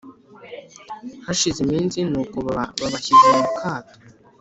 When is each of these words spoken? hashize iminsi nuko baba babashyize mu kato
hashize 1.25 1.57
iminsi 1.65 1.97
nuko 2.09 2.37
baba 2.45 2.63
babashyize 2.79 3.29
mu 3.41 3.47
kato 3.59 3.95